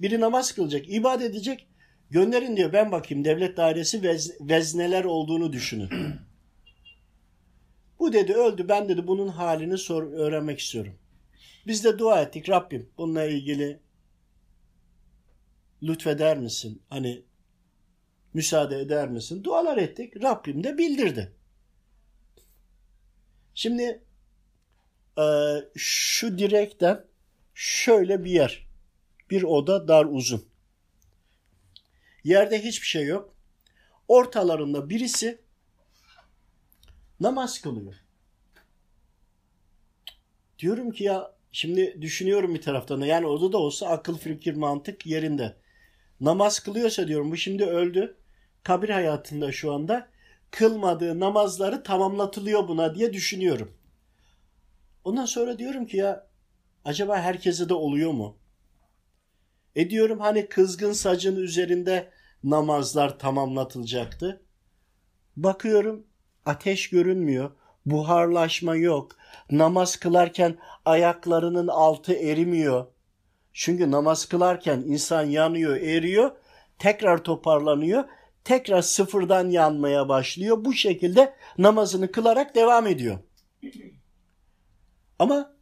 biri 0.01 0.19
namaz 0.19 0.51
kılacak, 0.51 0.89
ibadet 0.89 1.31
edecek. 1.31 1.67
Gönderin 2.09 2.57
diyor 2.57 2.73
ben 2.73 2.91
bakayım 2.91 3.25
devlet 3.25 3.57
dairesi 3.57 4.03
vez, 4.03 4.41
vezneler 4.41 5.03
olduğunu 5.03 5.53
düşünün. 5.53 5.89
Bu 7.99 8.13
dedi 8.13 8.33
öldü 8.33 8.69
ben 8.69 8.89
dedi 8.89 9.07
bunun 9.07 9.27
halini 9.27 9.77
sor, 9.77 10.03
öğrenmek 10.03 10.59
istiyorum. 10.59 10.93
Biz 11.67 11.83
de 11.83 11.99
dua 11.99 12.21
ettik 12.21 12.49
Rabbim 12.49 12.89
bununla 12.97 13.25
ilgili 13.25 13.79
lütfeder 15.87 16.37
misin? 16.37 16.81
Hani 16.89 17.23
müsaade 18.33 18.79
eder 18.79 19.09
misin? 19.09 19.43
Dualar 19.43 19.77
ettik. 19.77 20.23
Rabbim 20.23 20.63
de 20.63 20.77
bildirdi. 20.77 21.33
Şimdi 23.53 24.03
e, 25.17 25.25
şu 25.75 26.37
direkten 26.37 27.05
şöyle 27.53 28.23
bir 28.23 28.31
yer. 28.31 28.67
Bir 29.29 29.43
oda 29.43 29.87
dar 29.87 30.05
uzun. 30.05 30.45
Yerde 32.23 32.63
hiçbir 32.63 32.87
şey 32.87 33.05
yok. 33.05 33.35
Ortalarında 34.07 34.89
birisi 34.89 35.41
namaz 37.19 37.61
kılıyor. 37.61 37.95
Diyorum 40.59 40.91
ki 40.91 41.03
ya 41.03 41.35
şimdi 41.51 42.01
düşünüyorum 42.01 42.55
bir 42.55 42.61
taraftan 42.61 43.01
da 43.01 43.05
yani 43.05 43.27
oda 43.27 43.51
da 43.51 43.57
olsa 43.57 43.87
akıl 43.87 44.17
fikir 44.17 44.53
mantık 44.55 45.05
yerinde. 45.05 45.64
Namaz 46.21 46.59
kılıyorsa 46.59 47.07
diyorum 47.07 47.31
bu 47.31 47.37
şimdi 47.37 47.65
öldü. 47.65 48.17
Kabir 48.63 48.89
hayatında 48.89 49.51
şu 49.51 49.73
anda 49.73 50.07
kılmadığı 50.51 51.19
namazları 51.19 51.83
tamamlatılıyor 51.83 52.67
buna 52.67 52.95
diye 52.95 53.13
düşünüyorum. 53.13 53.77
Ondan 55.03 55.25
sonra 55.25 55.59
diyorum 55.59 55.85
ki 55.85 55.97
ya 55.97 56.27
acaba 56.85 57.17
herkese 57.17 57.69
de 57.69 57.73
oluyor 57.73 58.11
mu? 58.11 58.37
E 59.75 59.89
diyorum 59.89 60.19
hani 60.19 60.47
kızgın 60.49 60.93
sacın 60.93 61.35
üzerinde 61.35 62.09
namazlar 62.43 63.19
tamamlatılacaktı. 63.19 64.41
Bakıyorum 65.37 66.07
ateş 66.45 66.89
görünmüyor. 66.89 67.51
Buharlaşma 67.85 68.75
yok. 68.75 69.11
Namaz 69.51 69.95
kılarken 69.95 70.57
ayaklarının 70.85 71.67
altı 71.67 72.13
erimiyor. 72.13 72.85
Çünkü 73.57 73.91
namaz 73.91 74.25
kılarken 74.25 74.79
insan 74.79 75.23
yanıyor, 75.23 75.75
eriyor, 75.77 76.31
tekrar 76.79 77.23
toparlanıyor, 77.23 78.03
tekrar 78.43 78.81
sıfırdan 78.81 79.49
yanmaya 79.49 80.09
başlıyor. 80.09 80.65
Bu 80.65 80.73
şekilde 80.73 81.33
namazını 81.57 82.11
kılarak 82.11 82.55
devam 82.55 82.87
ediyor. 82.87 83.19
Ama 85.19 85.55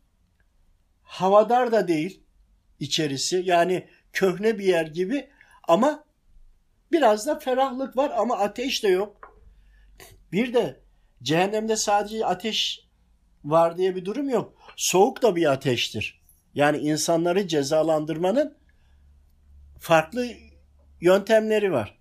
havadar 1.03 1.71
da 1.71 1.87
değil 1.87 2.23
içerisi. 2.79 3.41
Yani 3.45 3.87
köhne 4.13 4.59
bir 4.59 4.65
yer 4.65 4.85
gibi 4.85 5.29
ama 5.67 6.03
biraz 6.91 7.27
da 7.27 7.39
ferahlık 7.39 7.97
var 7.97 8.11
ama 8.17 8.37
ateş 8.37 8.83
de 8.83 8.87
yok. 8.87 9.39
Bir 10.31 10.53
de 10.53 10.81
cehennemde 11.23 11.75
sadece 11.75 12.25
ateş 12.25 12.87
var 13.43 13.77
diye 13.77 13.95
bir 13.95 14.05
durum 14.05 14.29
yok. 14.29 14.53
Soğuk 14.75 15.21
da 15.21 15.35
bir 15.35 15.51
ateştir. 15.51 16.22
Yani 16.55 16.77
insanları 16.77 17.47
cezalandırmanın 17.47 18.57
farklı 19.79 20.27
yöntemleri 21.01 21.71
var. 21.71 21.97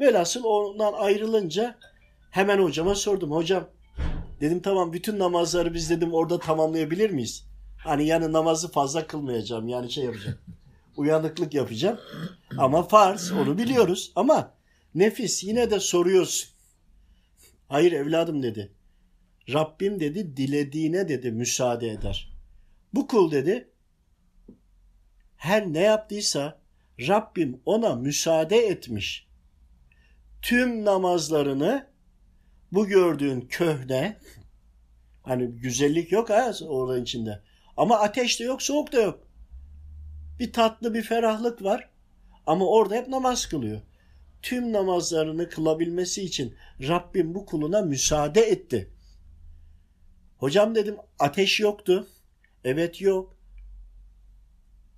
Velhasıl 0.00 0.44
ondan 0.44 0.92
ayrılınca 0.92 1.78
hemen 2.30 2.58
hocama 2.58 2.94
sordum. 2.94 3.30
Hocam 3.30 3.68
dedim 4.40 4.62
tamam 4.62 4.92
bütün 4.92 5.18
namazları 5.18 5.74
biz 5.74 5.90
dedim 5.90 6.14
orada 6.14 6.38
tamamlayabilir 6.38 7.10
miyiz? 7.10 7.44
Hani 7.78 8.06
yani 8.06 8.32
namazı 8.32 8.70
fazla 8.70 9.06
kılmayacağım 9.06 9.68
yani 9.68 9.90
şey 9.90 10.04
yapacağım. 10.04 10.38
Uyanıklık 10.96 11.54
yapacağım. 11.54 12.00
Ama 12.58 12.82
farz 12.82 13.32
onu 13.32 13.58
biliyoruz 13.58 14.12
ama 14.16 14.54
nefis 14.94 15.44
yine 15.44 15.70
de 15.70 15.80
soruyorsun. 15.80 16.50
Hayır 17.68 17.92
evladım 17.92 18.42
dedi. 18.42 18.72
Rabbim 19.52 20.00
dedi 20.00 20.36
dilediğine 20.36 21.08
dedi 21.08 21.32
müsaade 21.32 21.88
eder. 21.88 22.39
Bu 22.94 23.06
kul 23.06 23.30
dedi 23.30 23.70
her 25.36 25.72
ne 25.72 25.80
yaptıysa 25.80 26.60
Rabbim 27.00 27.60
ona 27.66 27.94
müsaade 27.94 28.56
etmiş. 28.56 29.26
Tüm 30.42 30.84
namazlarını 30.84 31.86
bu 32.72 32.86
gördüğün 32.86 33.40
köhne 33.40 34.18
hani 35.22 35.46
güzellik 35.46 36.12
yok 36.12 36.30
ha 36.30 36.52
orada 36.68 36.98
içinde. 36.98 37.42
Ama 37.76 37.98
ateş 37.98 38.40
de 38.40 38.44
yok, 38.44 38.62
soğuk 38.62 38.92
da 38.92 39.00
yok. 39.00 39.26
Bir 40.38 40.52
tatlı 40.52 40.94
bir 40.94 41.02
ferahlık 41.02 41.62
var. 41.62 41.90
Ama 42.46 42.66
orada 42.66 42.94
hep 42.94 43.08
namaz 43.08 43.46
kılıyor. 43.46 43.80
Tüm 44.42 44.72
namazlarını 44.72 45.48
kılabilmesi 45.48 46.22
için 46.22 46.54
Rabbim 46.80 47.34
bu 47.34 47.46
kuluna 47.46 47.82
müsaade 47.82 48.40
etti. 48.40 48.90
Hocam 50.38 50.74
dedim 50.74 50.96
ateş 51.18 51.60
yoktu. 51.60 52.08
Evet 52.64 53.00
yok. 53.00 53.36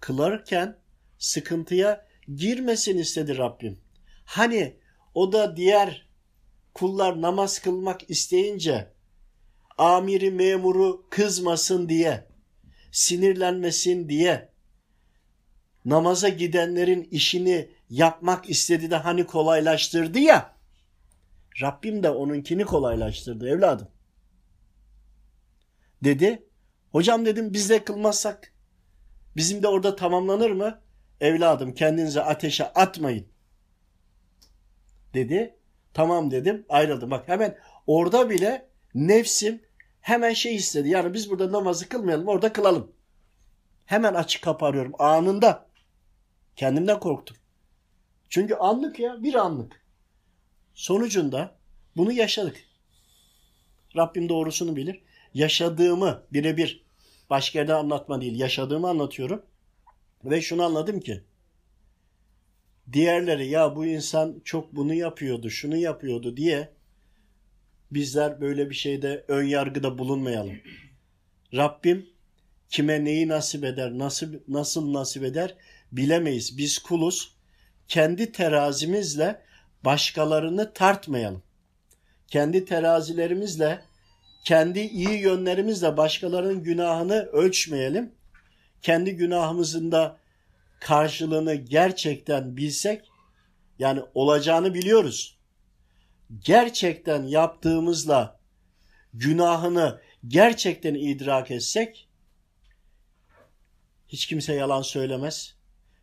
Kılarken 0.01 0.79
sıkıntıya 1.19 2.07
girmesin 2.37 2.99
istedi 2.99 3.39
Rabbim. 3.39 3.79
Hani 4.25 4.77
o 5.15 5.33
da 5.33 5.57
diğer 5.57 6.09
kullar 6.75 7.23
namaz 7.23 7.59
kılmak 7.59 8.11
isteyince 8.11 8.93
amiri 9.79 10.31
memuru 10.31 11.07
kızmasın 11.11 11.89
diye, 11.89 12.29
sinirlenmesin 12.93 14.09
diye 14.09 14.53
namaza 15.85 16.29
gidenlerin 16.29 17.09
işini 17.11 17.71
yapmak 17.91 18.51
istedi 18.51 18.91
de 18.91 18.97
hani 18.97 19.27
kolaylaştırdı 19.27 20.19
ya. 20.19 20.57
Rabbim 21.63 22.03
de 22.03 22.11
onunkini 22.11 22.65
kolaylaştırdı 22.65 23.49
evladım. 23.49 23.89
Dedi. 26.05 26.52
Hocam 26.93 27.27
dedim 27.27 27.53
biz 27.53 27.71
de 27.71 27.85
kılmazsak 27.85 28.53
bizim 29.37 29.63
de 29.63 29.69
orada 29.69 29.97
tamamlanır 29.97 30.51
mı? 30.51 30.81
Evladım 31.21 31.75
kendinize 31.75 32.23
ateşe 32.23 32.65
atmayın. 32.73 33.27
Dedi. 35.15 35.57
Tamam 35.95 36.31
dedim 36.31 36.67
ayrıldım. 36.69 37.11
Bak 37.11 37.29
hemen 37.29 37.59
orada 37.87 38.31
bile 38.31 38.69
nefsim 38.95 39.63
hemen 40.01 40.33
şey 40.33 40.55
istedi. 40.57 40.89
Yani 40.89 41.15
biz 41.15 41.31
burada 41.31 41.53
namazı 41.53 41.89
kılmayalım 41.89 42.29
orada 42.29 42.53
kılalım. 42.53 42.93
Hemen 43.87 44.15
açık 44.15 44.43
kaparıyorum 44.43 44.93
anında. 44.99 45.67
Kendimden 46.57 47.01
korktum. 47.01 47.37
Çünkü 48.29 48.55
anlık 48.55 48.99
ya 48.99 49.23
bir 49.23 49.35
anlık. 49.35 49.83
Sonucunda 50.75 51.55
bunu 51.97 52.13
yaşadık. 52.13 52.57
Rabbim 53.97 54.29
doğrusunu 54.29 54.77
bilir. 54.77 55.03
Yaşadığımı 55.35 56.23
birebir 56.33 56.85
başka 57.31 57.59
yerde 57.59 57.75
anlatma 57.75 58.21
değil 58.21 58.39
yaşadığımı 58.39 58.89
anlatıyorum. 58.89 59.43
Ve 60.25 60.43
şunu 60.43 60.63
anladım 60.63 61.01
ki 61.01 61.23
diğerleri 62.93 63.49
ya 63.49 63.77
bu 63.77 63.87
insan 63.87 64.41
çok 64.45 64.77
bunu 64.77 64.95
yapıyordu, 64.95 65.51
şunu 65.51 65.77
yapıyordu 65.77 66.37
diye 66.37 66.69
bizler 67.91 68.41
böyle 68.41 68.71
bir 68.71 68.75
şeyde 68.75 69.25
ön 69.29 69.45
yargıda 69.45 69.99
bulunmayalım. 69.99 70.57
Rabbim 71.55 72.07
kime 72.69 73.05
neyi 73.05 73.29
nasip 73.29 73.65
eder, 73.65 73.99
nasıl 73.99 74.35
nasıl 74.49 74.93
nasip 74.93 75.25
eder 75.25 75.55
bilemeyiz. 75.93 76.59
Biz 76.59 76.79
kuluz. 76.79 77.35
Kendi 77.89 78.33
terazimizle 78.33 79.43
başkalarını 79.85 80.73
tartmayalım. 80.73 81.43
Kendi 82.27 82.65
terazilerimizle, 82.65 83.83
kendi 84.45 84.81
iyi 84.81 85.19
yönlerimizle 85.21 85.97
başkalarının 85.97 86.63
günahını 86.63 87.23
ölçmeyelim. 87.23 88.15
Kendi 88.83 89.17
günahımızın 89.17 89.93
da 89.93 90.19
karşılığını 90.81 91.55
gerçekten 91.55 92.57
bilsek, 92.57 93.05
yani 93.79 94.03
olacağını 94.15 94.75
biliyoruz. 94.75 95.39
Gerçekten 96.41 97.23
yaptığımızla 97.23 98.41
günahını 99.15 100.01
gerçekten 100.29 100.95
idrak 100.95 101.51
etsek, 101.51 102.09
hiç 104.09 104.27
kimse 104.27 104.55
yalan 104.55 104.83
söylemez. 104.83 105.55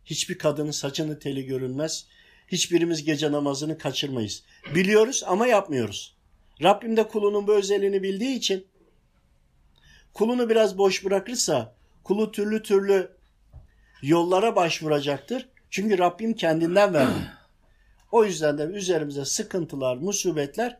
Hiçbir 0.04 0.38
kadının 0.38 0.70
saçını 0.70 1.18
teli 1.18 1.46
görünmez. 1.46 2.06
Hiçbirimiz 2.48 3.04
gece 3.04 3.32
namazını 3.32 3.78
kaçırmayız. 3.78 4.42
Biliyoruz 4.74 5.22
ama 5.26 5.46
yapmıyoruz. 5.46 6.19
Rabbim 6.62 6.96
de 6.96 7.08
kulunun 7.08 7.46
bu 7.46 7.54
özelliğini 7.54 8.02
bildiği 8.02 8.36
için 8.36 8.66
kulunu 10.14 10.48
biraz 10.48 10.78
boş 10.78 11.04
bırakırsa 11.04 11.74
kulu 12.04 12.32
türlü 12.32 12.62
türlü 12.62 13.16
yollara 14.02 14.56
başvuracaktır. 14.56 15.48
Çünkü 15.70 15.98
Rabbim 15.98 16.34
kendinden 16.34 16.94
verdi. 16.94 17.30
O 18.12 18.24
yüzden 18.24 18.58
de 18.58 18.62
üzerimize 18.62 19.24
sıkıntılar, 19.24 19.96
musibetler 19.96 20.78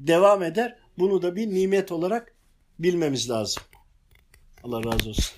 devam 0.00 0.42
eder. 0.42 0.78
Bunu 0.98 1.22
da 1.22 1.36
bir 1.36 1.46
nimet 1.46 1.92
olarak 1.92 2.34
bilmemiz 2.78 3.30
lazım. 3.30 3.62
Allah 4.62 4.84
razı 4.84 5.08
olsun. 5.08 5.34